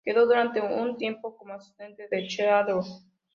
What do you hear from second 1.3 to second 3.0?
como asistente de Schadow.